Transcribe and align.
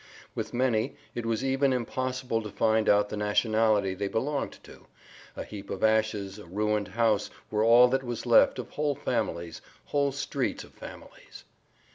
With 0.33 0.51
many 0.51 0.95
it 1.13 1.27
was 1.27 1.45
even 1.45 1.71
impossible 1.71 2.41
to 2.41 2.49
find 2.49 2.89
out 2.89 3.09
the 3.09 3.15
nationality 3.17 3.93
they 3.93 4.07
belonged 4.07 4.53
to; 4.63 4.87
a 5.35 5.41
little 5.41 5.49
heap 5.51 5.69
of 5.69 5.83
ashes, 5.83 6.39
a 6.39 6.45
ruined 6.47 6.87
house 6.87 7.29
were 7.51 7.63
all 7.63 7.87
that 7.89 8.01
was 8.03 8.25
left 8.25 8.57
of 8.57 8.69
whole 8.71 8.95
families, 8.95 9.61
whole 9.85 10.11
streets 10.11 10.63
of 10.63 10.73
families. 10.73 11.43